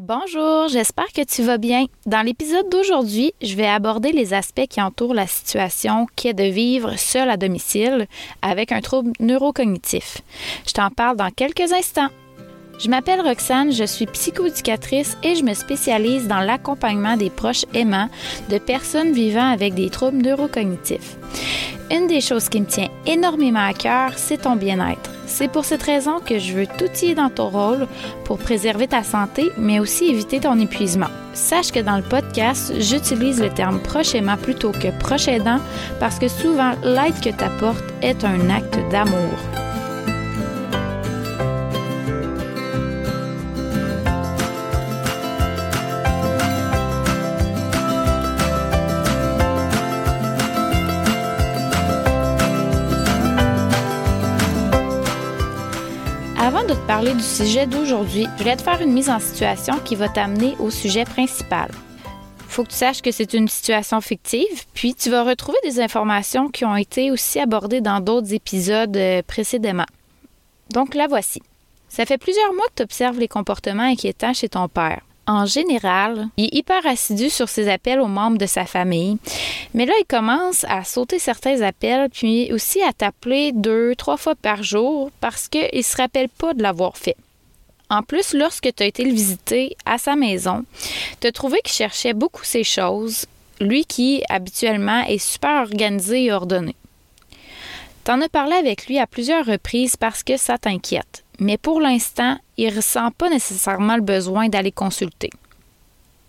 Bonjour, 0.00 0.66
j'espère 0.66 1.12
que 1.12 1.22
tu 1.22 1.44
vas 1.44 1.56
bien. 1.56 1.84
Dans 2.04 2.26
l'épisode 2.26 2.68
d'aujourd'hui, 2.68 3.32
je 3.40 3.54
vais 3.54 3.68
aborder 3.68 4.10
les 4.10 4.34
aspects 4.34 4.66
qui 4.68 4.82
entourent 4.82 5.14
la 5.14 5.28
situation 5.28 6.08
qui 6.16 6.26
est 6.26 6.34
de 6.34 6.42
vivre 6.42 6.98
seul 6.98 7.30
à 7.30 7.36
domicile 7.36 8.08
avec 8.42 8.72
un 8.72 8.80
trouble 8.80 9.12
neurocognitif. 9.20 10.18
Je 10.66 10.72
t'en 10.72 10.90
parle 10.90 11.16
dans 11.16 11.30
quelques 11.30 11.72
instants. 11.72 12.08
Je 12.80 12.88
m'appelle 12.88 13.20
Roxane, 13.20 13.70
je 13.70 13.84
suis 13.84 14.06
psychoéducatrice 14.06 15.16
et 15.22 15.36
je 15.36 15.44
me 15.44 15.54
spécialise 15.54 16.26
dans 16.26 16.40
l'accompagnement 16.40 17.16
des 17.16 17.30
proches 17.30 17.64
aimants 17.72 18.08
de 18.50 18.58
personnes 18.58 19.12
vivant 19.12 19.48
avec 19.48 19.74
des 19.74 19.90
troubles 19.90 20.22
neurocognitifs. 20.22 21.16
Une 21.92 22.08
des 22.08 22.20
choses 22.20 22.48
qui 22.48 22.60
me 22.60 22.66
tient 22.66 22.88
énormément 23.06 23.64
à 23.64 23.74
cœur, 23.74 24.18
c'est 24.18 24.38
ton 24.38 24.56
bien-être. 24.56 25.13
C'est 25.26 25.48
pour 25.48 25.64
cette 25.64 25.82
raison 25.82 26.20
que 26.20 26.38
je 26.38 26.52
veux 26.52 26.66
t'outiller 26.66 27.14
dans 27.14 27.30
ton 27.30 27.48
rôle 27.48 27.86
pour 28.24 28.38
préserver 28.38 28.86
ta 28.86 29.02
santé, 29.02 29.50
mais 29.56 29.80
aussi 29.80 30.06
éviter 30.06 30.40
ton 30.40 30.58
épuisement. 30.58 31.08
Sache 31.32 31.72
que 31.72 31.80
dans 31.80 31.96
le 31.96 32.02
podcast, 32.02 32.72
j'utilise 32.78 33.40
le 33.40 33.50
terme 33.50 33.80
prochainement 33.80 34.36
plutôt 34.36 34.72
que 34.72 34.96
proche 35.00 35.28
aidant 35.28 35.58
parce 35.98 36.18
que 36.18 36.28
souvent 36.28 36.72
l'aide 36.84 37.20
que 37.20 37.36
tu 37.36 37.44
apportes 37.44 37.84
est 38.02 38.24
un 38.24 38.50
acte 38.50 38.78
d'amour. 38.90 39.63
Parler 56.86 57.14
du 57.14 57.22
sujet 57.22 57.66
d'aujourd'hui, 57.66 58.26
je 58.36 58.42
voulais 58.42 58.56
te 58.56 58.62
faire 58.62 58.80
une 58.82 58.92
mise 58.92 59.08
en 59.08 59.18
situation 59.18 59.78
qui 59.84 59.94
va 59.94 60.08
t'amener 60.08 60.54
au 60.58 60.70
sujet 60.70 61.04
principal. 61.04 61.70
Faut 62.48 62.62
que 62.62 62.68
tu 62.68 62.76
saches 62.76 63.00
que 63.00 63.10
c'est 63.10 63.32
une 63.32 63.48
situation 63.48 64.00
fictive, 64.00 64.64
puis 64.74 64.94
tu 64.94 65.10
vas 65.10 65.24
retrouver 65.24 65.58
des 65.64 65.80
informations 65.80 66.48
qui 66.48 66.64
ont 66.64 66.76
été 66.76 67.10
aussi 67.10 67.40
abordées 67.40 67.80
dans 67.80 68.00
d'autres 68.00 68.32
épisodes 68.32 68.96
euh, 68.96 69.22
précédemment. 69.26 69.86
Donc 70.70 70.94
la 70.94 71.06
voici. 71.06 71.42
Ça 71.88 72.06
fait 72.06 72.18
plusieurs 72.18 72.52
mois 72.52 72.66
que 72.66 72.76
tu 72.76 72.82
observes 72.82 73.18
les 73.18 73.28
comportements 73.28 73.82
inquiétants 73.84 74.34
chez 74.34 74.48
ton 74.48 74.68
père. 74.68 75.00
En 75.26 75.46
général, 75.46 76.28
il 76.36 76.44
est 76.44 76.54
hyper 76.54 76.86
assidu 76.86 77.30
sur 77.30 77.48
ses 77.48 77.70
appels 77.70 78.00
aux 78.00 78.08
membres 78.08 78.36
de 78.36 78.46
sa 78.46 78.66
famille. 78.66 79.16
Mais 79.72 79.86
là, 79.86 79.94
il 79.98 80.04
commence 80.04 80.64
à 80.68 80.84
sauter 80.84 81.18
certains 81.18 81.62
appels, 81.62 82.10
puis 82.10 82.52
aussi 82.52 82.82
à 82.82 82.92
t'appeler 82.92 83.52
deux, 83.52 83.94
trois 83.96 84.18
fois 84.18 84.34
par 84.34 84.62
jour 84.62 85.10
parce 85.20 85.48
qu'il 85.48 85.68
ne 85.72 85.82
se 85.82 85.96
rappelle 85.96 86.28
pas 86.28 86.52
de 86.52 86.62
l'avoir 86.62 86.98
fait. 86.98 87.16
En 87.88 88.02
plus, 88.02 88.34
lorsque 88.34 88.74
tu 88.74 88.82
as 88.82 88.86
été 88.86 89.04
le 89.04 89.12
visiter 89.12 89.76
à 89.86 89.96
sa 89.96 90.14
maison, 90.14 90.64
tu 91.20 91.26
as 91.26 91.32
trouvé 91.32 91.58
qu'il 91.64 91.74
cherchait 91.74 92.12
beaucoup 92.12 92.44
ses 92.44 92.64
choses, 92.64 93.24
lui 93.60 93.86
qui, 93.86 94.22
habituellement, 94.28 95.04
est 95.06 95.18
super 95.18 95.62
organisé 95.62 96.24
et 96.24 96.32
ordonné. 96.32 96.74
Tu 98.04 98.10
en 98.10 98.20
as 98.20 98.28
parlé 98.28 98.54
avec 98.56 98.86
lui 98.86 98.98
à 98.98 99.06
plusieurs 99.06 99.46
reprises 99.46 99.96
parce 99.96 100.22
que 100.22 100.36
ça 100.36 100.58
t'inquiète 100.58 101.23
mais 101.38 101.58
pour 101.58 101.80
l'instant, 101.80 102.38
il 102.56 102.70
ne 102.70 102.76
ressent 102.76 103.10
pas 103.12 103.28
nécessairement 103.28 103.96
le 103.96 104.02
besoin 104.02 104.48
d'aller 104.48 104.72
consulter. 104.72 105.30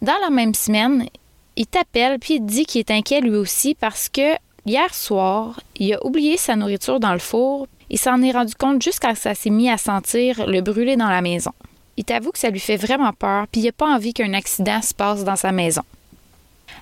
Dans 0.02 0.18
la 0.22 0.30
même 0.30 0.54
semaine, 0.54 1.08
il 1.56 1.68
t'appelle 1.68 2.20
puis 2.20 2.36
il 2.36 2.46
dit 2.46 2.66
qu'il 2.66 2.80
est 2.80 2.92
inquiet 2.92 3.22
lui 3.22 3.36
aussi 3.36 3.76
parce 3.76 4.10
que 4.10 4.36
hier 4.66 4.94
soir, 4.94 5.60
il 5.78 5.94
a 5.94 6.06
oublié 6.06 6.38
sa 6.38 6.56
nourriture 6.56 7.00
dans 7.00 7.14
le 7.14 7.20
four. 7.20 7.68
Il 7.90 8.00
s'en 8.00 8.22
est 8.22 8.32
rendu 8.32 8.56
compte 8.56 8.82
juste 8.82 9.00
quand 9.02 9.16
ça 9.16 9.36
s'est 9.36 9.50
mis 9.50 9.70
à 9.70 9.78
sentir 9.78 10.48
le 10.48 10.62
brûler 10.62 10.96
dans 10.96 11.10
la 11.10 11.22
maison. 11.22 11.52
Il 11.98 12.04
t'avoue 12.04 12.32
que 12.32 12.40
ça 12.40 12.50
lui 12.50 12.60
fait 12.60 12.78
vraiment 12.78 13.14
peur 13.14 13.46
puis 13.52 13.62
il 13.62 13.66
n'a 13.66 13.72
pas 13.72 13.94
envie 13.94 14.14
qu'un 14.14 14.34
accident 14.34 14.82
se 14.82 14.94
passe 14.94 15.24
dans 15.24 15.36
sa 15.36 15.52
maison. 15.52 15.84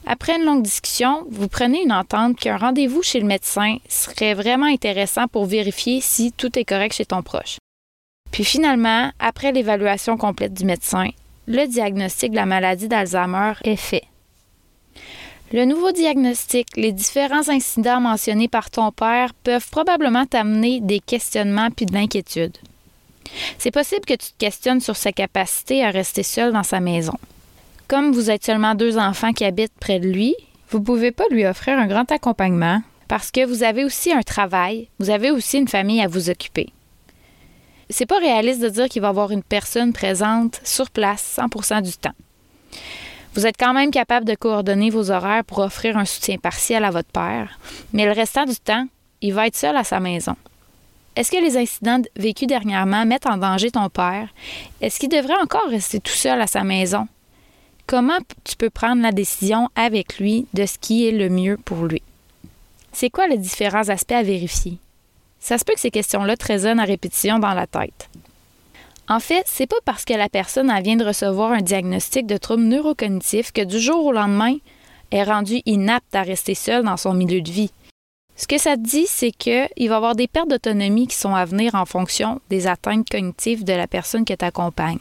Après 0.05 0.35
une 0.35 0.45
longue 0.45 0.63
discussion, 0.63 1.25
vous 1.29 1.47
prenez 1.47 1.83
une 1.83 1.93
entente 1.93 2.37
qu'un 2.37 2.57
rendez-vous 2.57 3.03
chez 3.03 3.19
le 3.19 3.25
médecin 3.25 3.77
serait 3.87 4.33
vraiment 4.33 4.65
intéressant 4.65 5.27
pour 5.27 5.45
vérifier 5.45 6.01
si 6.01 6.31
tout 6.31 6.57
est 6.59 6.65
correct 6.65 6.95
chez 6.95 7.05
ton 7.05 7.21
proche. 7.21 7.57
Puis 8.33 8.43
finalement, 8.43 9.11
après 9.19 9.51
l'évaluation 9.51 10.17
complète 10.17 10.55
du 10.55 10.65
médecin, 10.65 11.09
le 11.47 11.67
diagnostic 11.67 12.31
de 12.31 12.35
la 12.35 12.47
maladie 12.47 12.87
d'Alzheimer 12.87 13.53
est 13.63 13.75
fait. 13.75 14.05
Le 15.51 15.65
nouveau 15.65 15.91
diagnostic, 15.91 16.67
les 16.75 16.91
différents 16.91 17.47
incidents 17.47 18.01
mentionnés 18.01 18.47
par 18.47 18.71
ton 18.71 18.91
père 18.91 19.35
peuvent 19.35 19.69
probablement 19.69 20.25
t'amener 20.25 20.79
des 20.79 20.99
questionnements 20.99 21.69
puis 21.69 21.85
de 21.85 21.93
l'inquiétude. 21.93 22.57
C'est 23.59 23.69
possible 23.69 24.05
que 24.05 24.15
tu 24.15 24.31
te 24.31 24.37
questionnes 24.39 24.81
sur 24.81 24.95
sa 24.95 25.11
capacité 25.11 25.85
à 25.85 25.91
rester 25.91 26.23
seul 26.23 26.53
dans 26.53 26.63
sa 26.63 26.79
maison. 26.79 27.13
Comme 27.87 28.13
vous 28.13 28.31
êtes 28.31 28.43
seulement 28.43 28.73
deux 28.73 28.97
enfants 28.97 29.33
qui 29.33 29.45
habitent 29.45 29.77
près 29.79 29.99
de 29.99 30.09
lui, 30.09 30.35
vous 30.71 30.79
ne 30.79 30.83
pouvez 30.83 31.11
pas 31.11 31.25
lui 31.29 31.45
offrir 31.45 31.77
un 31.77 31.85
grand 31.85 32.11
accompagnement 32.11 32.81
parce 33.07 33.29
que 33.29 33.45
vous 33.45 33.61
avez 33.61 33.83
aussi 33.83 34.11
un 34.11 34.23
travail, 34.23 34.87
vous 34.97 35.11
avez 35.11 35.29
aussi 35.29 35.59
une 35.59 35.67
famille 35.67 36.01
à 36.01 36.07
vous 36.07 36.31
occuper 36.31 36.73
c'est 37.93 38.05
pas 38.07 38.19
réaliste 38.19 38.61
de 38.61 38.69
dire 38.69 38.89
qu'il 38.89 39.01
va 39.01 39.07
y 39.07 39.09
avoir 39.09 39.31
une 39.31 39.43
personne 39.43 39.93
présente 39.93 40.59
sur 40.63 40.89
place 40.89 41.37
100% 41.37 41.83
du 41.83 41.93
temps. 41.93 42.15
Vous 43.35 43.45
êtes 43.45 43.57
quand 43.57 43.73
même 43.73 43.91
capable 43.91 44.25
de 44.25 44.35
coordonner 44.35 44.89
vos 44.89 45.11
horaires 45.11 45.43
pour 45.45 45.59
offrir 45.59 45.97
un 45.97 46.05
soutien 46.05 46.37
partiel 46.37 46.83
à 46.85 46.91
votre 46.91 47.09
père, 47.09 47.59
mais 47.93 48.05
le 48.05 48.11
restant 48.11 48.45
du 48.45 48.55
temps, 48.55 48.87
il 49.21 49.33
va 49.33 49.47
être 49.47 49.55
seul 49.55 49.77
à 49.77 49.83
sa 49.83 49.99
maison. 49.99 50.35
Est-ce 51.15 51.31
que 51.31 51.37
les 51.37 51.55
incidents 51.57 52.01
vécus 52.15 52.47
dernièrement 52.47 53.05
mettent 53.05 53.27
en 53.27 53.37
danger 53.37 53.69
ton 53.69 53.89
père? 53.89 54.29
Est-ce 54.81 54.99
qu'il 54.99 55.09
devrait 55.09 55.39
encore 55.41 55.69
rester 55.69 55.99
tout 55.99 56.11
seul 56.11 56.41
à 56.41 56.47
sa 56.47 56.63
maison? 56.63 57.07
Comment 57.85 58.17
tu 58.43 58.55
peux 58.55 58.71
prendre 58.71 59.03
la 59.03 59.11
décision 59.11 59.69
avec 59.75 60.17
lui 60.17 60.47
de 60.53 60.65
ce 60.65 60.79
qui 60.79 61.07
est 61.07 61.11
le 61.11 61.29
mieux 61.29 61.57
pour 61.57 61.85
lui? 61.85 62.01
C'est 62.91 63.11
quoi 63.11 63.27
les 63.27 63.37
différents 63.37 63.89
aspects 63.89 64.13
à 64.13 64.23
vérifier? 64.23 64.79
Ça 65.43 65.57
se 65.57 65.65
peut 65.65 65.73
que 65.73 65.81
ces 65.81 65.91
questions-là 65.91 66.37
te 66.37 66.47
résonnent 66.47 66.79
à 66.79 66.85
répétition 66.85 67.37
dans 67.37 67.53
la 67.53 67.67
tête. 67.67 68.09
En 69.09 69.19
fait, 69.19 69.43
c'est 69.45 69.67
pas 69.67 69.75
parce 69.83 70.05
que 70.05 70.13
la 70.13 70.29
personne 70.29 70.71
vient 70.81 70.95
de 70.95 71.03
recevoir 71.03 71.51
un 71.51 71.59
diagnostic 71.59 72.25
de 72.25 72.37
trouble 72.37 72.63
neurocognitif 72.63 73.51
que 73.51 73.65
du 73.65 73.77
jour 73.77 74.05
au 74.05 74.13
lendemain, 74.13 74.55
est 75.11 75.23
rendue 75.23 75.61
inapte 75.65 76.15
à 76.15 76.21
rester 76.21 76.55
seule 76.55 76.85
dans 76.85 76.95
son 76.95 77.13
milieu 77.13 77.41
de 77.41 77.51
vie. 77.51 77.71
Ce 78.37 78.47
que 78.47 78.57
ça 78.57 78.77
te 78.77 78.81
dit, 78.83 79.05
c'est 79.05 79.31
qu'il 79.31 79.89
va 79.89 79.95
y 79.95 79.97
avoir 79.97 80.15
des 80.15 80.29
pertes 80.29 80.49
d'autonomie 80.49 81.07
qui 81.07 81.17
sont 81.17 81.35
à 81.35 81.43
venir 81.43 81.75
en 81.75 81.85
fonction 81.85 82.39
des 82.49 82.65
atteintes 82.65 83.09
cognitives 83.09 83.65
de 83.65 83.73
la 83.73 83.85
personne 83.85 84.23
que 84.23 84.33
tu 84.33 84.45
accompagnes. 84.45 84.97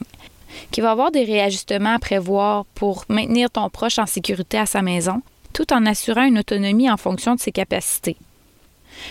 Qu'il 0.72 0.82
va 0.82 0.88
y 0.88 0.92
avoir 0.92 1.12
des 1.12 1.24
réajustements 1.24 1.94
à 1.94 1.98
prévoir 2.00 2.64
pour 2.74 3.04
maintenir 3.08 3.48
ton 3.48 3.70
proche 3.70 4.00
en 4.00 4.06
sécurité 4.06 4.58
à 4.58 4.66
sa 4.66 4.82
maison, 4.82 5.22
tout 5.52 5.72
en 5.72 5.86
assurant 5.86 6.24
une 6.24 6.40
autonomie 6.40 6.90
en 6.90 6.96
fonction 6.96 7.36
de 7.36 7.40
ses 7.40 7.52
capacités. 7.52 8.16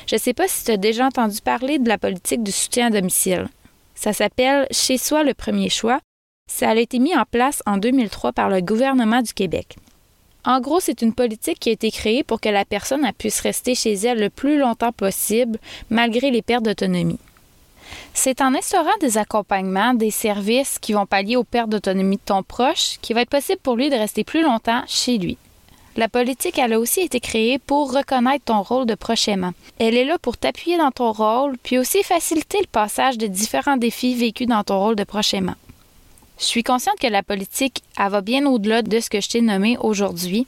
Je 0.07 0.15
ne 0.15 0.19
sais 0.19 0.33
pas 0.33 0.47
si 0.47 0.65
tu 0.65 0.71
as 0.71 0.77
déjà 0.77 1.05
entendu 1.05 1.41
parler 1.41 1.79
de 1.79 1.87
la 1.87 1.97
politique 1.97 2.43
du 2.43 2.51
soutien 2.51 2.87
à 2.87 2.89
domicile. 2.89 3.47
Ça 3.95 4.13
s'appelle 4.13 4.67
Chez 4.71 4.97
soi 4.97 5.23
le 5.23 5.33
premier 5.33 5.69
choix. 5.69 5.99
Ça 6.51 6.69
a 6.69 6.75
été 6.75 6.99
mis 6.99 7.15
en 7.15 7.23
place 7.29 7.61
en 7.65 7.77
2003 7.77 8.33
par 8.33 8.49
le 8.49 8.61
gouvernement 8.61 9.21
du 9.21 9.33
Québec. 9.33 9.77
En 10.43 10.59
gros, 10.59 10.79
c'est 10.79 11.01
une 11.01 11.13
politique 11.13 11.59
qui 11.59 11.69
a 11.69 11.73
été 11.73 11.91
créée 11.91 12.23
pour 12.23 12.41
que 12.41 12.49
la 12.49 12.65
personne 12.65 13.07
puisse 13.17 13.41
rester 13.41 13.75
chez 13.75 13.93
elle 13.93 14.19
le 14.19 14.29
plus 14.29 14.57
longtemps 14.57 14.91
possible, 14.91 15.59
malgré 15.89 16.31
les 16.31 16.41
pertes 16.41 16.65
d'autonomie. 16.65 17.19
C'est 18.13 18.41
en 18.41 18.55
instaurant 18.55 18.89
des 18.99 19.17
accompagnements, 19.17 19.93
des 19.93 20.11
services 20.11 20.79
qui 20.79 20.93
vont 20.93 21.05
pallier 21.05 21.35
aux 21.35 21.43
pertes 21.43 21.69
d'autonomie 21.69 22.17
de 22.17 22.21
ton 22.25 22.43
proche, 22.43 22.97
qu'il 23.01 23.15
va 23.15 23.21
être 23.21 23.29
possible 23.29 23.59
pour 23.61 23.75
lui 23.75 23.89
de 23.89 23.95
rester 23.95 24.23
plus 24.23 24.41
longtemps 24.41 24.83
chez 24.87 25.17
lui. 25.17 25.37
La 25.97 26.07
politique, 26.07 26.57
elle 26.57 26.71
a 26.71 26.79
aussi 26.79 27.01
été 27.01 27.19
créée 27.19 27.59
pour 27.59 27.93
reconnaître 27.93 28.45
ton 28.45 28.61
rôle 28.61 28.85
de 28.85 28.95
prochainement. 28.95 29.51
Elle 29.77 29.97
est 29.97 30.05
là 30.05 30.17
pour 30.17 30.37
t'appuyer 30.37 30.77
dans 30.77 30.91
ton 30.91 31.11
rôle, 31.11 31.57
puis 31.61 31.77
aussi 31.77 32.01
faciliter 32.01 32.59
le 32.61 32.67
passage 32.67 33.17
de 33.17 33.27
différents 33.27 33.75
défis 33.75 34.15
vécus 34.15 34.47
dans 34.47 34.63
ton 34.63 34.79
rôle 34.79 34.95
de 34.95 35.03
prochainement. 35.03 35.55
Je 36.39 36.45
suis 36.45 36.63
consciente 36.63 36.97
que 36.97 37.07
la 37.07 37.23
politique, 37.23 37.83
elle 37.99 38.09
va 38.09 38.21
bien 38.21 38.45
au-delà 38.45 38.81
de 38.81 38.99
ce 38.99 39.09
que 39.09 39.19
je 39.19 39.29
t'ai 39.29 39.41
nommé 39.41 39.77
aujourd'hui, 39.79 40.47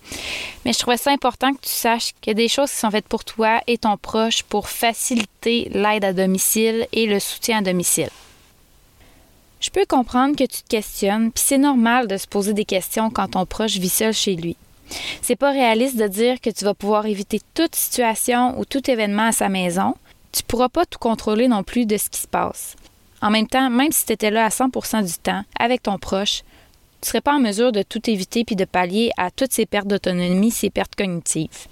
mais 0.63 0.73
je 0.73 0.79
trouvais 0.79 0.97
ça 0.97 1.11
important 1.11 1.53
que 1.53 1.61
tu 1.61 1.69
saches 1.69 2.13
qu'il 2.21 2.31
y 2.31 2.35
a 2.35 2.35
des 2.35 2.47
choses 2.47 2.71
qui 2.71 2.77
sont 2.77 2.89
faites 2.89 3.07
pour 3.07 3.25
toi 3.25 3.61
et 3.67 3.77
ton 3.77 3.97
proche 3.97 4.43
pour 4.43 4.69
faciliter 4.69 5.69
l'aide 5.73 6.05
à 6.05 6.13
domicile 6.13 6.87
et 6.93 7.05
le 7.05 7.19
soutien 7.19 7.59
à 7.59 7.61
domicile. 7.61 8.09
Je 9.59 9.69
peux 9.69 9.85
comprendre 9.85 10.35
que 10.35 10.45
tu 10.45 10.63
te 10.63 10.67
questionnes, 10.67 11.31
puis 11.31 11.43
c'est 11.45 11.57
normal 11.57 12.07
de 12.07 12.17
se 12.17 12.27
poser 12.27 12.53
des 12.53 12.65
questions 12.65 13.09
quand 13.09 13.31
ton 13.31 13.45
proche 13.45 13.77
vit 13.77 13.89
seul 13.89 14.13
chez 14.13 14.35
lui. 14.35 14.55
C'est 15.21 15.35
pas 15.35 15.51
réaliste 15.51 15.97
de 15.97 16.07
dire 16.07 16.41
que 16.41 16.49
tu 16.49 16.65
vas 16.65 16.73
pouvoir 16.73 17.05
éviter 17.05 17.39
toute 17.53 17.75
situation 17.75 18.59
ou 18.59 18.65
tout 18.65 18.89
événement 18.89 19.27
à 19.27 19.31
sa 19.31 19.49
maison. 19.49 19.95
Tu 20.31 20.43
pourras 20.43 20.69
pas 20.69 20.85
tout 20.85 20.99
contrôler 20.99 21.47
non 21.47 21.63
plus 21.63 21.85
de 21.85 21.97
ce 21.97 22.09
qui 22.09 22.19
se 22.19 22.27
passe. 22.27 22.75
En 23.21 23.29
même 23.29 23.47
temps, 23.47 23.69
même 23.69 23.91
si 23.91 24.05
tu 24.05 24.13
étais 24.13 24.31
là 24.31 24.45
à 24.45 24.49
100% 24.49 25.05
du 25.05 25.13
temps 25.13 25.43
avec 25.59 25.83
ton 25.83 25.97
proche, 25.97 26.43
tu 27.01 27.09
serais 27.09 27.21
pas 27.21 27.35
en 27.35 27.39
mesure 27.39 27.71
de 27.71 27.83
tout 27.83 28.09
éviter 28.09 28.43
puis 28.43 28.55
de 28.55 28.65
pallier 28.65 29.11
à 29.17 29.31
toutes 29.31 29.51
ces 29.51 29.65
pertes 29.65 29.87
d'autonomie, 29.87 30.51
ces 30.51 30.69
pertes 30.69 30.95
cognitives. 30.95 31.67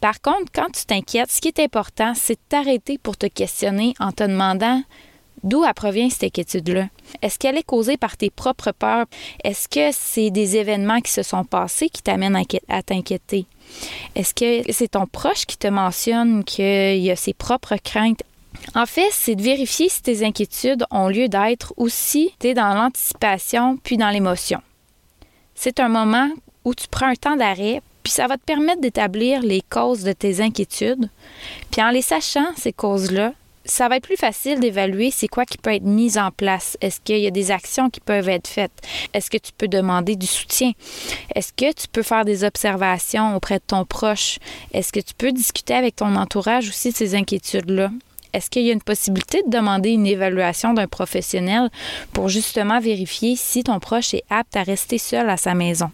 Par 0.00 0.20
contre, 0.20 0.52
quand 0.54 0.70
tu 0.72 0.84
t'inquiètes, 0.84 1.30
ce 1.30 1.40
qui 1.40 1.48
est 1.48 1.60
important, 1.60 2.12
c'est 2.14 2.34
de 2.34 2.40
t'arrêter 2.48 2.98
pour 2.98 3.16
te 3.16 3.26
questionner 3.26 3.94
en 3.98 4.12
te 4.12 4.22
demandant 4.24 4.82
D'où 5.44 5.62
provient 5.76 6.08
cette 6.08 6.24
inquiétude-là? 6.24 6.88
Est-ce 7.20 7.38
qu'elle 7.38 7.58
est 7.58 7.62
causée 7.62 7.98
par 7.98 8.16
tes 8.16 8.30
propres 8.30 8.72
peurs? 8.72 9.04
Est-ce 9.44 9.68
que 9.68 9.90
c'est 9.92 10.30
des 10.30 10.56
événements 10.56 11.02
qui 11.02 11.12
se 11.12 11.22
sont 11.22 11.44
passés 11.44 11.90
qui 11.90 12.02
t'amènent 12.02 12.42
à 12.68 12.82
t'inquiéter? 12.82 13.44
Est-ce 14.14 14.32
que 14.32 14.72
c'est 14.72 14.92
ton 14.92 15.06
proche 15.06 15.44
qui 15.44 15.58
te 15.58 15.66
mentionne 15.66 16.44
qu'il 16.44 17.10
a 17.10 17.16
ses 17.16 17.34
propres 17.34 17.76
craintes? 17.76 18.22
En 18.74 18.86
fait, 18.86 19.08
c'est 19.12 19.34
de 19.34 19.42
vérifier 19.42 19.90
si 19.90 20.02
tes 20.02 20.24
inquiétudes 20.24 20.86
ont 20.90 21.08
lieu 21.08 21.28
d'être 21.28 21.74
ou 21.76 21.90
si 21.90 22.32
tu 22.40 22.48
es 22.48 22.54
dans 22.54 22.74
l'anticipation 22.74 23.76
puis 23.82 23.98
dans 23.98 24.08
l'émotion. 24.08 24.62
C'est 25.54 25.78
un 25.78 25.88
moment 25.88 26.30
où 26.64 26.74
tu 26.74 26.88
prends 26.88 27.08
un 27.08 27.14
temps 27.14 27.36
d'arrêt, 27.36 27.82
puis 28.02 28.12
ça 28.12 28.26
va 28.26 28.38
te 28.38 28.44
permettre 28.44 28.80
d'établir 28.80 29.42
les 29.42 29.60
causes 29.60 30.04
de 30.04 30.12
tes 30.12 30.40
inquiétudes. 30.40 31.10
Puis 31.70 31.82
en 31.82 31.90
les 31.90 32.02
sachant, 32.02 32.46
ces 32.56 32.72
causes-là, 32.72 33.34
ça 33.64 33.88
va 33.88 33.96
être 33.96 34.04
plus 34.04 34.16
facile 34.16 34.60
d'évaluer 34.60 35.10
c'est 35.10 35.28
quoi 35.28 35.44
qui 35.44 35.58
peut 35.58 35.74
être 35.74 35.84
mis 35.84 36.18
en 36.18 36.30
place. 36.30 36.76
Est-ce 36.80 37.00
qu'il 37.00 37.18
y 37.18 37.26
a 37.26 37.30
des 37.30 37.50
actions 37.50 37.90
qui 37.90 38.00
peuvent 38.00 38.28
être 38.28 38.48
faites? 38.48 38.72
Est-ce 39.12 39.30
que 39.30 39.38
tu 39.38 39.52
peux 39.56 39.68
demander 39.68 40.16
du 40.16 40.26
soutien? 40.26 40.72
Est-ce 41.34 41.52
que 41.52 41.72
tu 41.72 41.88
peux 41.88 42.02
faire 42.02 42.24
des 42.24 42.44
observations 42.44 43.36
auprès 43.36 43.56
de 43.56 43.64
ton 43.66 43.84
proche? 43.84 44.38
Est-ce 44.72 44.92
que 44.92 45.00
tu 45.00 45.14
peux 45.14 45.32
discuter 45.32 45.74
avec 45.74 45.96
ton 45.96 46.14
entourage 46.16 46.68
aussi 46.68 46.90
de 46.90 46.96
ces 46.96 47.14
inquiétudes-là? 47.14 47.90
Est-ce 48.32 48.50
qu'il 48.50 48.62
y 48.62 48.70
a 48.70 48.72
une 48.72 48.82
possibilité 48.82 49.42
de 49.46 49.50
demander 49.50 49.90
une 49.90 50.06
évaluation 50.06 50.74
d'un 50.74 50.88
professionnel 50.88 51.70
pour 52.12 52.28
justement 52.28 52.80
vérifier 52.80 53.36
si 53.36 53.62
ton 53.62 53.78
proche 53.78 54.12
est 54.12 54.24
apte 54.28 54.56
à 54.56 54.64
rester 54.64 54.98
seul 54.98 55.30
à 55.30 55.36
sa 55.36 55.54
maison? 55.54 55.90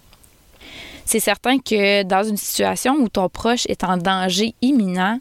C'est 1.05 1.21
certain 1.21 1.59
que 1.59 2.03
dans 2.05 2.23
une 2.23 2.37
situation 2.37 2.95
où 2.95 3.09
ton 3.09 3.29
proche 3.29 3.67
est 3.67 3.85
en 3.85 3.97
danger 3.97 4.55
imminent, 4.63 5.19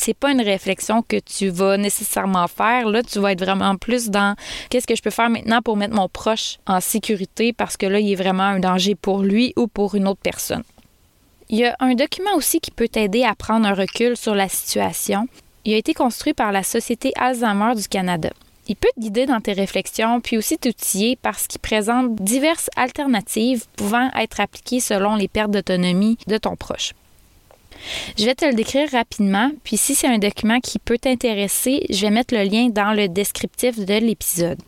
c'est 0.00 0.14
pas 0.14 0.30
une 0.30 0.40
réflexion 0.40 1.02
que 1.02 1.18
tu 1.18 1.50
vas 1.50 1.76
nécessairement 1.76 2.48
faire. 2.48 2.88
Là, 2.88 3.02
tu 3.02 3.18
vas 3.18 3.32
être 3.32 3.44
vraiment 3.44 3.76
plus 3.76 4.08
dans 4.08 4.34
qu'est-ce 4.70 4.86
que 4.86 4.96
je 4.96 5.02
peux 5.02 5.10
faire 5.10 5.28
maintenant 5.28 5.60
pour 5.60 5.76
mettre 5.76 5.94
mon 5.94 6.08
proche 6.08 6.58
en 6.66 6.80
sécurité 6.80 7.52
parce 7.52 7.76
que 7.76 7.86
là, 7.86 8.00
il 8.00 8.10
est 8.10 8.16
vraiment 8.16 8.44
un 8.44 8.60
danger 8.60 8.94
pour 8.94 9.22
lui 9.22 9.52
ou 9.56 9.66
pour 9.66 9.94
une 9.94 10.08
autre 10.08 10.20
personne. 10.22 10.62
Il 11.50 11.58
y 11.58 11.66
a 11.66 11.76
un 11.80 11.94
document 11.94 12.34
aussi 12.34 12.60
qui 12.60 12.70
peut 12.70 12.88
t'aider 12.88 13.24
à 13.24 13.34
prendre 13.34 13.66
un 13.66 13.74
recul 13.74 14.16
sur 14.16 14.34
la 14.34 14.48
situation. 14.48 15.28
Il 15.64 15.74
a 15.74 15.76
été 15.76 15.92
construit 15.92 16.32
par 16.32 16.52
la 16.52 16.62
Société 16.62 17.12
Alzheimer 17.16 17.74
du 17.74 17.86
Canada. 17.86 18.30
Il 18.68 18.76
peut 18.76 18.88
te 18.94 19.00
guider 19.00 19.26
dans 19.26 19.40
tes 19.40 19.52
réflexions, 19.52 20.20
puis 20.20 20.38
aussi 20.38 20.56
t'outiller 20.56 21.18
parce 21.20 21.46
qu'il 21.46 21.60
présente 21.60 22.14
diverses 22.14 22.70
alternatives 22.76 23.64
pouvant 23.76 24.10
être 24.16 24.40
appliquées 24.40 24.80
selon 24.80 25.16
les 25.16 25.28
pertes 25.28 25.50
d'autonomie 25.50 26.16
de 26.26 26.38
ton 26.38 26.56
proche. 26.56 26.92
Je 28.18 28.24
vais 28.24 28.34
te 28.34 28.44
le 28.44 28.54
décrire 28.54 28.90
rapidement, 28.90 29.50
puis 29.64 29.76
si 29.76 29.94
c'est 29.94 30.06
un 30.06 30.18
document 30.18 30.60
qui 30.60 30.78
peut 30.78 30.98
t'intéresser, 30.98 31.86
je 31.90 32.02
vais 32.02 32.10
mettre 32.10 32.34
le 32.34 32.44
lien 32.44 32.68
dans 32.68 32.92
le 32.92 33.08
descriptif 33.08 33.78
de 33.78 33.94
l'épisode. 33.94 34.58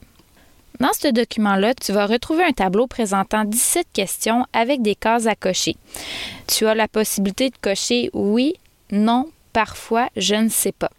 Dans 0.80 0.92
ce 0.92 1.08
document-là, 1.08 1.74
tu 1.74 1.92
vas 1.92 2.06
retrouver 2.06 2.44
un 2.44 2.52
tableau 2.52 2.86
présentant 2.86 3.44
17 3.44 3.86
questions 3.92 4.46
avec 4.52 4.82
des 4.82 4.94
cases 4.94 5.26
à 5.26 5.34
cocher. 5.34 5.76
Tu 6.48 6.66
as 6.66 6.74
la 6.74 6.88
possibilité 6.88 7.50
de 7.50 7.56
cocher 7.60 8.10
oui, 8.14 8.54
non, 8.90 9.28
parfois, 9.52 10.08
je 10.16 10.34
ne 10.34 10.48
sais 10.48 10.72
pas. 10.72 10.90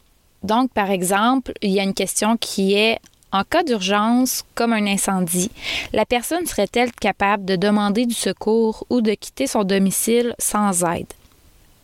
Donc, 0.44 0.71
par 0.71 0.92
exemple, 0.92 1.54
il 1.62 1.71
y 1.71 1.80
a 1.80 1.83
une 1.83 1.94
question 1.94 2.38
qui 2.38 2.75
est 2.75 3.00
en 3.33 3.44
cas 3.44 3.63
d'urgence, 3.63 4.44
comme 4.54 4.74
un 4.74 4.86
incendie, 4.86 5.50
la 5.92 6.06
personne 6.06 6.45
serait-elle 6.45 6.92
capable 6.92 7.45
de 7.45 7.56
demander 7.56 8.06
du 8.06 8.13
secours 8.13 8.86
ou 8.92 9.01
de 9.01 9.13
quitter 9.15 9.48
son 9.48 9.63
domicile 9.63 10.36
sans 10.38 10.83
aide? 10.83 11.12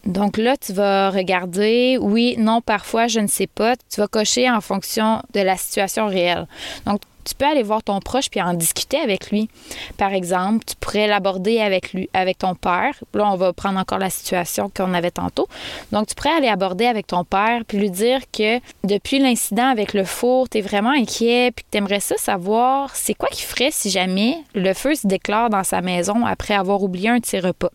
Donc 0.06 0.38
là, 0.38 0.56
tu 0.58 0.74
vas 0.74 1.10
regarder, 1.10 1.98
oui, 2.00 2.36
non, 2.38 2.62
parfois, 2.62 3.08
je 3.08 3.20
ne 3.20 3.28
sais 3.28 3.48
pas. 3.48 3.76
Tu 3.92 4.00
vas 4.00 4.08
cocher 4.08 4.50
en 4.50 4.62
fonction 4.62 5.22
de 5.34 5.42
la 5.42 5.58
situation 5.58 6.08
réelle. 6.08 6.48
Donc, 6.86 7.02
tu 7.30 7.36
peux 7.36 7.46
aller 7.46 7.64
voir 7.64 7.84
ton 7.84 8.00
proche 8.00 8.30
puis 8.30 8.42
en 8.42 8.54
discuter 8.54 8.98
avec 8.98 9.30
lui. 9.30 9.50
Par 9.98 10.14
exemple, 10.14 10.66
tu 10.66 10.76
pourrais 10.78 11.06
l'aborder 11.06 11.60
avec 11.60 11.94
lui, 11.94 12.10
avec 12.14 12.40
ton 12.40 12.56
père. 12.56 12.96
Là, 13.14 13.32
on 13.32 13.36
va 13.36 13.54
prendre 13.54 13.80
encore 13.80 14.00
la 14.00 14.10
situation 14.10 14.72
qu'on 14.76 14.94
avait 14.94 15.12
tantôt. 15.12 15.48
Donc, 15.92 16.08
tu 16.08 16.16
pourrais 16.16 16.36
aller 16.36 16.48
aborder 16.48 16.86
avec 16.86 17.06
ton 17.06 17.24
père 17.24 17.64
puis 17.68 17.78
lui 17.78 17.92
dire 17.92 18.22
que 18.32 18.60
depuis 18.84 19.20
l'incident 19.20 19.68
avec 19.68 19.94
le 19.94 20.06
four, 20.06 20.50
tu 20.50 20.58
es 20.58 20.62
vraiment 20.62 20.92
inquiet 20.92 21.52
puis 21.52 21.66
que 21.66 21.70
tu 21.72 21.78
aimerais 21.78 22.00
ça 22.00 22.16
savoir 22.18 22.96
c'est 22.96 23.14
quoi 23.14 23.30
qu'il 23.30 23.46
ferait 23.46 23.72
si 23.72 23.90
jamais 23.90 24.38
le 24.56 24.74
feu 24.74 24.96
se 24.96 25.06
déclare 25.06 25.50
dans 25.50 25.64
sa 25.64 25.82
maison 25.82 26.26
après 26.26 26.56
avoir 26.56 26.82
oublié 26.82 27.10
un 27.10 27.20
de 27.20 27.26
ses 27.26 27.40
repas? 27.40 27.70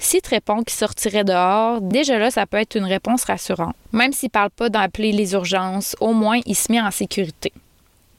Te 0.00 0.30
répond 0.30 0.62
qu'il 0.62 0.76
sortirait 0.76 1.24
dehors, 1.24 1.80
déjà 1.80 2.18
là, 2.18 2.30
ça 2.30 2.46
peut 2.46 2.56
être 2.56 2.76
une 2.76 2.84
réponse 2.84 3.24
rassurante. 3.24 3.76
Même 3.92 4.12
s'il 4.12 4.28
ne 4.28 4.32
parle 4.32 4.50
pas 4.50 4.68
d'appeler 4.68 5.12
les 5.12 5.34
urgences, 5.34 5.94
au 6.00 6.12
moins 6.12 6.40
il 6.46 6.54
se 6.54 6.72
met 6.72 6.80
en 6.80 6.90
sécurité. 6.90 7.52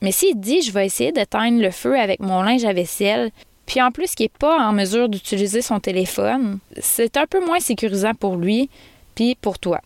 Mais 0.01 0.11
s'il 0.11 0.39
dit 0.39 0.61
je 0.61 0.71
vais 0.71 0.85
essayer 0.85 1.11
d'éteindre 1.11 1.61
le 1.61 1.71
feu 1.71 1.99
avec 1.99 2.19
mon 2.19 2.43
linge 2.43 2.65
à 2.65 2.73
vaisselle, 2.73 3.31
puis 3.65 3.81
en 3.81 3.91
plus 3.91 4.15
qu'il 4.15 4.25
n'est 4.25 4.39
pas 4.39 4.59
en 4.59 4.73
mesure 4.73 5.09
d'utiliser 5.09 5.61
son 5.61 5.79
téléphone, 5.79 6.59
c'est 6.79 7.17
un 7.17 7.25
peu 7.25 7.43
moins 7.45 7.59
sécurisant 7.59 8.13
pour 8.13 8.35
lui, 8.35 8.69
puis 9.15 9.35
pour 9.35 9.59
toi. 9.59 9.79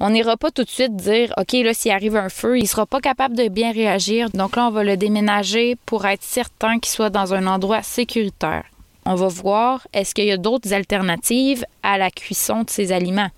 On 0.00 0.10
n'ira 0.10 0.36
pas 0.36 0.50
tout 0.50 0.64
de 0.64 0.70
suite 0.70 0.96
dire 0.96 1.32
OK, 1.36 1.52
là, 1.52 1.74
s'il 1.74 1.92
arrive 1.92 2.16
un 2.16 2.28
feu, 2.28 2.58
il 2.58 2.62
ne 2.62 2.68
sera 2.68 2.86
pas 2.86 3.00
capable 3.00 3.36
de 3.36 3.48
bien 3.48 3.72
réagir. 3.72 4.30
Donc 4.30 4.56
là, 4.56 4.66
on 4.66 4.70
va 4.70 4.84
le 4.84 4.96
déménager 4.96 5.76
pour 5.86 6.06
être 6.06 6.22
certain 6.22 6.78
qu'il 6.78 6.92
soit 6.92 7.10
dans 7.10 7.34
un 7.34 7.46
endroit 7.46 7.82
sécuritaire 7.82 8.64
on 9.06 9.14
va 9.14 9.28
voir 9.28 9.86
est-ce 9.92 10.14
qu'il 10.14 10.26
y 10.26 10.32
a 10.32 10.36
d'autres 10.36 10.72
alternatives 10.72 11.64
à 11.82 11.98
la 11.98 12.10
cuisson 12.10 12.62
de 12.62 12.70
ces 12.70 12.92
aliments? 12.92 13.30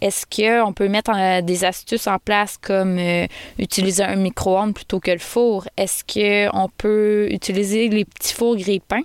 Est-ce 0.00 0.26
qu'on 0.26 0.72
peut 0.72 0.88
mettre 0.88 1.12
euh, 1.14 1.40
des 1.40 1.64
astuces 1.64 2.06
en 2.06 2.18
place 2.18 2.56
comme 2.60 2.98
euh, 2.98 3.26
utiliser 3.58 4.04
un 4.04 4.16
micro-ondes 4.16 4.74
plutôt 4.74 5.00
que 5.00 5.10
le 5.10 5.18
four? 5.18 5.68
Est-ce 5.76 6.04
qu'on 6.04 6.68
peut 6.76 7.28
utiliser 7.30 7.88
les 7.88 8.04
petits 8.04 8.34
fours 8.34 8.56
grille-pain? 8.56 9.02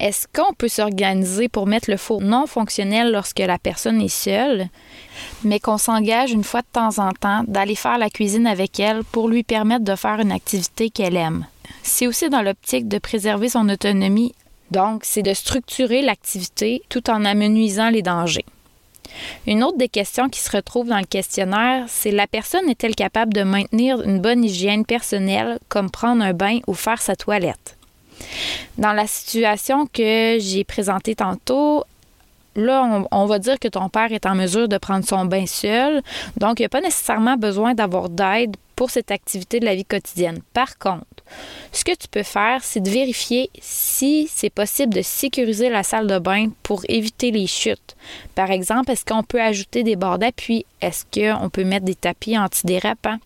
Est-ce 0.00 0.26
qu'on 0.32 0.52
peut 0.54 0.68
s'organiser 0.68 1.48
pour 1.48 1.66
mettre 1.66 1.90
le 1.90 1.96
four 1.96 2.20
non 2.20 2.46
fonctionnel 2.46 3.12
lorsque 3.12 3.40
la 3.40 3.58
personne 3.58 4.00
est 4.00 4.08
seule, 4.08 4.68
mais 5.44 5.60
qu'on 5.60 5.78
s'engage 5.78 6.32
une 6.32 6.44
fois 6.44 6.62
de 6.62 6.66
temps 6.72 6.98
en 6.98 7.12
temps 7.12 7.42
d'aller 7.46 7.74
faire 7.74 7.98
la 7.98 8.08
cuisine 8.08 8.46
avec 8.46 8.80
elle 8.80 9.04
pour 9.04 9.28
lui 9.28 9.42
permettre 9.42 9.84
de 9.84 9.94
faire 9.94 10.20
une 10.20 10.32
activité 10.32 10.90
qu'elle 10.90 11.16
aime? 11.16 11.46
C'est 11.82 12.06
aussi 12.06 12.30
dans 12.30 12.42
l'optique 12.42 12.88
de 12.88 12.98
préserver 12.98 13.48
son 13.48 13.68
autonomie 13.68 14.34
donc, 14.70 15.02
c'est 15.04 15.22
de 15.22 15.34
structurer 15.34 16.02
l'activité 16.02 16.82
tout 16.88 17.10
en 17.10 17.24
amenuisant 17.24 17.90
les 17.90 18.02
dangers. 18.02 18.44
Une 19.46 19.64
autre 19.64 19.78
des 19.78 19.88
questions 19.88 20.28
qui 20.28 20.40
se 20.40 20.54
retrouve 20.54 20.88
dans 20.88 20.98
le 20.98 21.04
questionnaire, 21.04 21.84
c'est 21.88 22.10
la 22.10 22.26
personne 22.26 22.68
est-elle 22.68 22.94
capable 22.94 23.32
de 23.32 23.42
maintenir 23.42 24.02
une 24.02 24.20
bonne 24.20 24.44
hygiène 24.44 24.84
personnelle 24.84 25.58
comme 25.68 25.90
prendre 25.90 26.22
un 26.22 26.34
bain 26.34 26.58
ou 26.66 26.74
faire 26.74 27.00
sa 27.00 27.16
toilette? 27.16 27.76
Dans 28.76 28.92
la 28.92 29.06
situation 29.06 29.86
que 29.86 30.36
j'ai 30.38 30.64
présentée 30.64 31.14
tantôt, 31.14 31.84
là, 32.54 33.06
on, 33.10 33.26
va 33.26 33.38
dire 33.38 33.58
que 33.58 33.68
ton 33.68 33.88
père 33.88 34.12
est 34.12 34.26
en 34.26 34.34
mesure 34.34 34.68
de 34.68 34.76
prendre 34.76 35.06
son 35.06 35.24
bain 35.24 35.46
seul, 35.46 36.02
donc 36.36 36.58
il 36.58 36.62
n'y 36.62 36.66
a 36.66 36.70
pas 36.70 36.80
nécessairement 36.80 37.36
besoin 37.36 37.74
d'avoir 37.74 38.08
d'aide 38.08 38.56
pour 38.78 38.90
cette 38.92 39.10
activité 39.10 39.58
de 39.58 39.64
la 39.64 39.74
vie 39.74 39.84
quotidienne. 39.84 40.38
Par 40.52 40.78
contre, 40.78 41.24
ce 41.72 41.82
que 41.82 41.96
tu 41.96 42.06
peux 42.06 42.22
faire, 42.22 42.62
c'est 42.62 42.78
de 42.78 42.88
vérifier 42.88 43.50
si 43.60 44.30
c'est 44.32 44.50
possible 44.50 44.94
de 44.94 45.02
sécuriser 45.02 45.68
la 45.68 45.82
salle 45.82 46.06
de 46.06 46.20
bain 46.20 46.50
pour 46.62 46.82
éviter 46.88 47.32
les 47.32 47.48
chutes. 47.48 47.96
Par 48.36 48.52
exemple, 48.52 48.92
est-ce 48.92 49.04
qu'on 49.04 49.24
peut 49.24 49.42
ajouter 49.42 49.82
des 49.82 49.96
bords 49.96 50.20
d'appui? 50.20 50.64
Est-ce 50.80 51.04
qu'on 51.12 51.50
peut 51.50 51.64
mettre 51.64 51.86
des 51.86 51.96
tapis 51.96 52.38
antidérapants? 52.38 53.18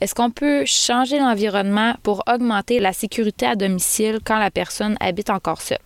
Est-ce 0.00 0.14
qu'on 0.14 0.30
peut 0.30 0.64
changer 0.66 1.18
l'environnement 1.18 1.94
pour 2.04 2.22
augmenter 2.32 2.78
la 2.78 2.92
sécurité 2.92 3.44
à 3.44 3.56
domicile 3.56 4.20
quand 4.24 4.38
la 4.38 4.52
personne 4.52 4.96
habite 5.00 5.30
encore 5.30 5.62
seule? 5.62 5.78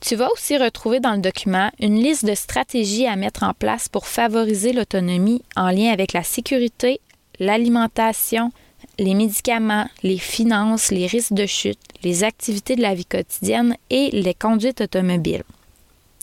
Tu 0.00 0.16
vas 0.16 0.30
aussi 0.32 0.58
retrouver 0.58 1.00
dans 1.00 1.12
le 1.12 1.22
document 1.22 1.70
une 1.80 1.98
liste 1.98 2.26
de 2.26 2.34
stratégies 2.34 3.06
à 3.06 3.16
mettre 3.16 3.42
en 3.42 3.54
place 3.54 3.88
pour 3.88 4.06
favoriser 4.06 4.74
l'autonomie 4.74 5.42
en 5.56 5.70
lien 5.70 5.90
avec 5.90 6.12
la 6.12 6.22
sécurité 6.22 7.00
l'alimentation, 7.40 8.52
les 8.98 9.14
médicaments, 9.14 9.88
les 10.02 10.18
finances, 10.18 10.90
les 10.90 11.06
risques 11.06 11.32
de 11.32 11.46
chute, 11.46 11.80
les 12.04 12.22
activités 12.22 12.76
de 12.76 12.82
la 12.82 12.94
vie 12.94 13.06
quotidienne 13.06 13.76
et 13.88 14.10
les 14.12 14.34
conduites 14.34 14.82
automobiles. 14.82 15.42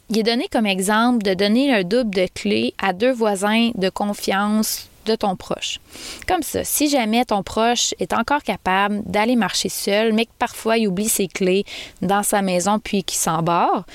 Il 0.10 0.20
est 0.20 0.24
donné 0.24 0.48
comme 0.50 0.66
exemple 0.66 1.24
de 1.24 1.34
donner 1.34 1.74
un 1.74 1.84
double 1.84 2.16
de 2.16 2.28
clés 2.34 2.74
à 2.78 2.94
deux 2.94 3.12
voisins 3.12 3.72
de 3.76 3.90
confiance 3.90 4.88
de 5.06 5.16
ton 5.16 5.36
proche. 5.36 5.80
Comme 6.28 6.44
ça, 6.44 6.64
si 6.64 6.90
jamais 6.90 7.26
ton 7.26 7.42
proche 7.42 7.94
est 8.00 8.14
encore 8.14 8.44
capable 8.44 9.02
d'aller 9.06 9.36
marcher 9.36 9.70
seul, 9.70 10.14
mais 10.14 10.26
que 10.26 10.32
parfois 10.38 10.78
il 10.78 10.88
oublie 10.88 11.10
ses 11.10 11.28
clés 11.28 11.66
dans 12.02 12.24
sa 12.24 12.42
maison 12.42 12.80
puis 12.80 13.04
qu'il 13.04 13.18
s'embarre, 13.18 13.86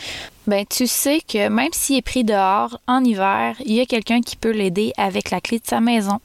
ben 0.47 0.64
tu 0.69 0.87
sais 0.87 1.21
que 1.21 1.49
même 1.49 1.73
s'il 1.73 1.99
est 1.99 2.02
pris 2.02 2.25
dehors 2.25 2.79
en 2.87 3.05
hiver, 3.05 3.57
il 3.64 3.75
y 3.75 3.81
a 3.81 3.87
quelqu'un 3.87 4.21
qui 4.21 4.37
peut 4.37 4.50
l'aider 4.50 4.93
avec 4.97 5.31
la 5.31 5.41
clé 5.41 5.59
de 5.59 5.67
sa 5.67 5.81
maison 5.81 6.19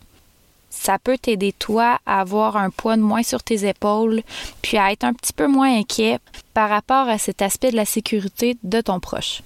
ça 0.77 0.99
peut 0.99 1.17
t'aider 1.17 1.53
toi 1.53 1.99
à 2.05 2.21
avoir 2.21 2.55
un 2.55 2.69
poids 2.69 2.95
de 2.95 3.01
moins 3.01 3.23
sur 3.23 3.43
tes 3.43 3.67
épaules, 3.67 4.21
puis 4.61 4.77
à 4.77 4.91
être 4.91 5.03
un 5.03 5.13
petit 5.13 5.33
peu 5.33 5.47
moins 5.47 5.77
inquiet 5.77 6.19
par 6.53 6.69
rapport 6.69 7.09
à 7.09 7.17
cet 7.17 7.41
aspect 7.41 7.71
de 7.71 7.75
la 7.75 7.85
sécurité 7.85 8.57
de 8.63 8.81
ton 8.81 8.99
proche. 8.99 9.41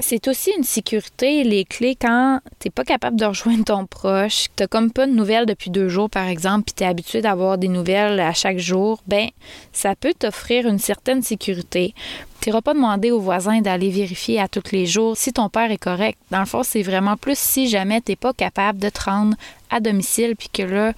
C'est 0.00 0.26
aussi 0.26 0.50
une 0.56 0.64
sécurité, 0.64 1.44
les 1.44 1.64
clés, 1.64 1.96
quand 1.98 2.40
t'es 2.58 2.70
pas 2.70 2.82
capable 2.82 3.16
de 3.16 3.24
rejoindre 3.24 3.64
ton 3.64 3.86
proche, 3.86 4.46
t'as 4.56 4.66
comme 4.66 4.90
pas 4.90 5.06
de 5.06 5.12
nouvelles 5.12 5.46
depuis 5.46 5.70
deux 5.70 5.88
jours, 5.88 6.10
par 6.10 6.26
exemple, 6.26 6.64
puis 6.64 6.74
t'es 6.74 6.84
habitué 6.84 7.20
d'avoir 7.20 7.56
des 7.56 7.68
nouvelles 7.68 8.18
à 8.18 8.32
chaque 8.32 8.58
jour, 8.58 9.00
ben 9.06 9.28
ça 9.72 9.94
peut 9.94 10.12
t'offrir 10.18 10.66
une 10.66 10.80
certaine 10.80 11.22
sécurité. 11.22 11.94
T'iras 12.40 12.62
pas 12.62 12.74
demander 12.74 13.12
aux 13.12 13.20
voisins 13.20 13.60
d'aller 13.60 13.90
vérifier 13.90 14.40
à 14.40 14.48
tous 14.48 14.72
les 14.72 14.86
jours 14.86 15.16
si 15.16 15.32
ton 15.32 15.48
père 15.48 15.70
est 15.70 15.78
correct. 15.78 16.18
Dans 16.32 16.40
le 16.40 16.46
fond, 16.46 16.64
c'est 16.64 16.82
vraiment 16.82 17.16
plus 17.16 17.38
si 17.38 17.68
jamais 17.68 18.00
t'es 18.00 18.16
pas 18.16 18.32
capable 18.32 18.80
de 18.80 18.88
te 18.88 19.04
rendre 19.04 19.36
à 19.70 19.78
domicile, 19.78 20.34
puis 20.36 20.48
que 20.52 20.62
là, 20.64 20.92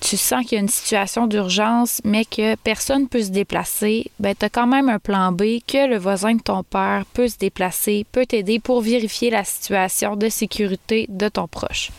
tu 0.00 0.16
sens 0.16 0.44
qu'il 0.44 0.56
y 0.56 0.58
a 0.58 0.60
une 0.60 0.68
situation 0.68 1.26
d'urgence, 1.26 2.00
mais 2.04 2.24
que 2.24 2.54
personne 2.56 3.02
ne 3.02 3.06
peut 3.06 3.22
se 3.22 3.30
déplacer, 3.30 4.10
ben, 4.20 4.34
tu 4.38 4.44
as 4.44 4.50
quand 4.50 4.66
même 4.66 4.88
un 4.88 4.98
plan 4.98 5.32
B 5.32 5.60
que 5.66 5.88
le 5.88 5.98
voisin 5.98 6.34
de 6.34 6.42
ton 6.42 6.62
père 6.62 7.04
peut 7.12 7.28
se 7.28 7.38
déplacer, 7.38 8.06
peut 8.12 8.26
t'aider 8.26 8.58
pour 8.58 8.80
vérifier 8.80 9.30
la 9.30 9.44
situation 9.44 10.16
de 10.16 10.28
sécurité 10.28 11.06
de 11.08 11.28
ton 11.28 11.48
proche. 11.48 11.90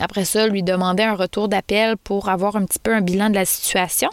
Après 0.00 0.24
ça, 0.24 0.46
lui 0.46 0.62
demander 0.62 1.02
un 1.02 1.14
retour 1.14 1.48
d'appel 1.48 1.96
pour 1.96 2.28
avoir 2.28 2.56
un 2.56 2.64
petit 2.64 2.78
peu 2.78 2.94
un 2.94 3.02
bilan 3.02 3.28
de 3.28 3.34
la 3.34 3.44
situation. 3.44 4.08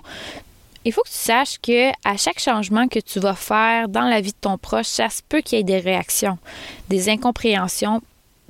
Il 0.84 0.94
faut 0.94 1.02
que 1.02 1.10
tu 1.10 1.18
saches 1.18 1.60
que 1.60 1.90
à 2.04 2.18
chaque 2.18 2.40
changement 2.40 2.88
que 2.88 3.00
tu 3.00 3.20
vas 3.20 3.36
faire 3.36 3.88
dans 3.88 4.08
la 4.08 4.22
vie 4.22 4.32
de 4.32 4.38
ton 4.40 4.58
proche, 4.58 4.86
ça 4.86 5.10
se 5.10 5.22
peut 5.28 5.42
qu'il 5.42 5.58
y 5.58 5.62
ait 5.62 5.64
des 5.64 5.80
réactions, 5.80 6.38
des 6.90 7.10
incompréhensions, 7.10 8.02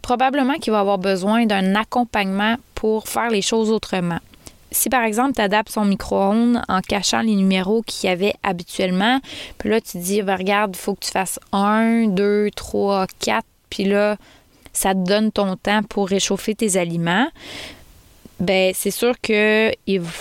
probablement 0.01 0.55
qu'il 0.55 0.71
va 0.71 0.79
avoir 0.79 0.97
besoin 0.97 1.45
d'un 1.45 1.75
accompagnement 1.75 2.55
pour 2.75 3.07
faire 3.07 3.29
les 3.29 3.41
choses 3.41 3.71
autrement 3.71 4.19
si 4.71 4.89
par 4.89 5.03
exemple, 5.03 5.33
tu 5.35 5.41
adaptes 5.41 5.71
son 5.71 5.85
micro-ondes 5.85 6.61
en 6.67 6.81
cachant 6.81 7.21
les 7.21 7.35
numéros 7.35 7.81
qu'il 7.83 8.09
y 8.09 8.13
avait 8.13 8.33
habituellement, 8.43 9.19
puis 9.57 9.69
là, 9.69 9.81
tu 9.81 9.97
dis, 9.97 10.21
ben, 10.21 10.35
regarde, 10.35 10.75
il 10.75 10.79
faut 10.79 10.93
que 10.95 11.05
tu 11.05 11.11
fasses 11.11 11.39
1, 11.51 12.07
2, 12.07 12.49
3, 12.55 13.07
4, 13.19 13.45
puis 13.69 13.85
là, 13.85 14.17
ça 14.73 14.93
te 14.93 14.99
donne 14.99 15.31
ton 15.31 15.55
temps 15.55 15.83
pour 15.83 16.07
réchauffer 16.07 16.53
tes 16.55 16.77
aliments. 16.77 17.27
Ben, 18.39 18.71
c'est 18.75 18.91
sûr 18.91 19.19
que 19.19 19.71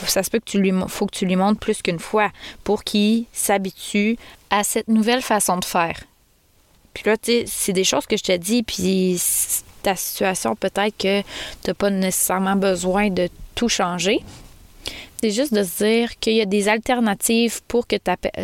ça 0.06 0.22
se 0.22 0.30
peut 0.30 0.38
que 0.38 0.50
tu 0.50 0.58
lui 0.58 0.72
faut 0.88 1.06
que 1.06 1.14
tu 1.14 1.26
lui 1.26 1.36
montres 1.36 1.60
plus 1.60 1.82
qu'une 1.82 1.98
fois 1.98 2.30
pour 2.64 2.82
qu'il 2.82 3.26
s'habitue 3.32 4.16
à 4.48 4.64
cette 4.64 4.88
nouvelle 4.88 5.20
façon 5.20 5.58
de 5.58 5.64
faire. 5.64 6.00
Puis 6.94 7.04
là, 7.04 7.18
tu 7.18 7.32
sais, 7.32 7.44
c'est 7.46 7.74
des 7.74 7.84
choses 7.84 8.06
que 8.06 8.16
je 8.16 8.22
te 8.22 8.34
dis, 8.34 8.62
puis 8.62 9.20
ta 9.82 9.94
situation, 9.94 10.56
peut-être 10.56 10.96
que 10.96 11.20
tu 11.20 11.26
n'as 11.66 11.74
pas 11.74 11.90
nécessairement 11.90 12.56
besoin 12.56 13.10
de 13.10 13.28
tout 13.56 13.68
changer. 13.68 14.20
C'est 15.20 15.32
juste 15.32 15.52
de 15.52 15.64
se 15.64 15.82
dire 15.84 16.18
qu'il 16.20 16.34
y 16.34 16.40
a 16.40 16.44
des 16.44 16.68
alternatives 16.68 17.60
pour 17.66 17.88
que 17.88 17.96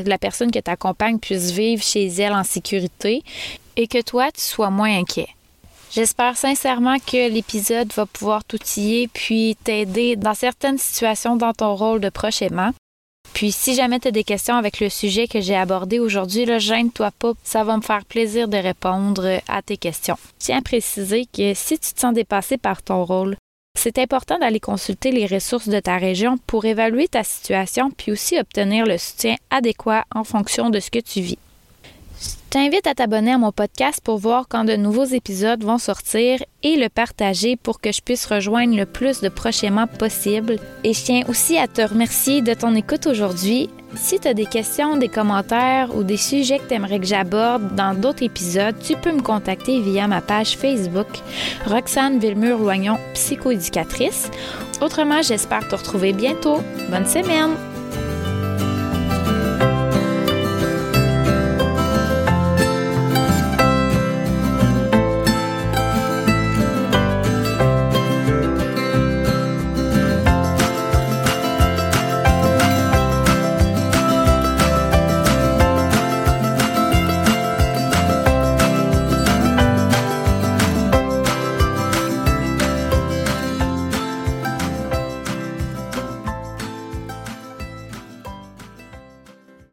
la 0.04 0.18
personne 0.18 0.50
que 0.50 0.58
t'accompagne 0.58 1.20
puisse 1.20 1.52
vivre 1.52 1.82
chez 1.82 2.06
elle 2.06 2.32
en 2.32 2.42
sécurité 2.42 3.22
et 3.76 3.86
que 3.86 4.02
toi, 4.02 4.32
tu 4.32 4.40
sois 4.40 4.70
moins 4.70 4.98
inquiet. 4.98 5.28
J'espère 5.94 6.38
sincèrement 6.38 6.96
que 6.98 7.30
l'épisode 7.30 7.92
va 7.92 8.06
pouvoir 8.06 8.44
t'outiller 8.44 9.08
puis 9.08 9.56
t'aider 9.62 10.16
dans 10.16 10.34
certaines 10.34 10.78
situations 10.78 11.36
dans 11.36 11.52
ton 11.52 11.76
rôle 11.76 12.00
de 12.00 12.08
proche 12.08 12.40
aimant. 12.40 12.72
Puis 13.34 13.52
si 13.52 13.74
jamais 13.74 14.00
tu 14.00 14.08
as 14.08 14.12
des 14.12 14.24
questions 14.24 14.56
avec 14.56 14.80
le 14.80 14.88
sujet 14.88 15.26
que 15.26 15.40
j'ai 15.40 15.54
abordé 15.54 15.98
aujourd'hui, 15.98 16.46
le 16.46 16.58
gêne-toi 16.58 17.10
pas, 17.18 17.32
ça 17.44 17.64
va 17.64 17.76
me 17.76 17.82
faire 17.82 18.04
plaisir 18.06 18.48
de 18.48 18.56
répondre 18.56 19.40
à 19.48 19.62
tes 19.62 19.76
questions. 19.76 20.16
Tiens 20.38 20.58
à 20.58 20.62
préciser 20.62 21.26
que 21.26 21.52
si 21.54 21.78
tu 21.78 21.92
te 21.92 22.00
sens 22.00 22.14
dépassé 22.14 22.56
par 22.56 22.82
ton 22.82 23.04
rôle, 23.04 23.36
c'est 23.74 23.98
important 23.98 24.38
d'aller 24.38 24.60
consulter 24.60 25.10
les 25.10 25.26
ressources 25.26 25.68
de 25.68 25.80
ta 25.80 25.96
région 25.96 26.38
pour 26.46 26.64
évaluer 26.64 27.08
ta 27.08 27.24
situation 27.24 27.90
puis 27.90 28.12
aussi 28.12 28.38
obtenir 28.38 28.86
le 28.86 28.98
soutien 28.98 29.36
adéquat 29.50 30.04
en 30.14 30.24
fonction 30.24 30.70
de 30.70 30.78
ce 30.78 30.90
que 30.90 31.00
tu 31.00 31.20
vis. 31.20 31.38
Je 32.22 32.58
t'invite 32.58 32.86
à 32.86 32.94
t'abonner 32.94 33.32
à 33.32 33.38
mon 33.38 33.50
podcast 33.50 34.00
pour 34.04 34.18
voir 34.18 34.46
quand 34.48 34.64
de 34.64 34.76
nouveaux 34.76 35.04
épisodes 35.04 35.64
vont 35.64 35.78
sortir 35.78 36.38
et 36.62 36.76
le 36.76 36.88
partager 36.88 37.56
pour 37.56 37.80
que 37.80 37.90
je 37.90 38.00
puisse 38.00 38.26
rejoindre 38.26 38.76
le 38.76 38.86
plus 38.86 39.20
de 39.20 39.28
prochainement 39.28 39.86
possible. 39.88 40.56
Et 40.84 40.92
je 40.92 41.02
tiens 41.02 41.22
aussi 41.28 41.58
à 41.58 41.66
te 41.66 41.82
remercier 41.82 42.40
de 42.40 42.54
ton 42.54 42.76
écoute 42.76 43.06
aujourd'hui. 43.06 43.70
Si 43.96 44.20
tu 44.20 44.28
as 44.28 44.34
des 44.34 44.46
questions, 44.46 44.96
des 44.96 45.08
commentaires 45.08 45.96
ou 45.96 46.04
des 46.04 46.16
sujets 46.16 46.58
que 46.58 46.68
tu 46.68 46.74
aimerais 46.74 47.00
que 47.00 47.06
j'aborde 47.06 47.74
dans 47.74 47.98
d'autres 47.98 48.22
épisodes, 48.22 48.76
tu 48.78 48.96
peux 48.96 49.12
me 49.12 49.22
contacter 49.22 49.80
via 49.80 50.06
ma 50.06 50.20
page 50.20 50.56
Facebook 50.56 51.08
Roxane 51.66 52.18
Villemur-Loignon, 52.20 52.98
psychoéducatrice. 53.14 54.30
Autrement, 54.80 55.22
j'espère 55.22 55.66
te 55.66 55.74
retrouver 55.74 56.12
bientôt. 56.12 56.60
Bonne 56.90 57.06
semaine! 57.06 57.71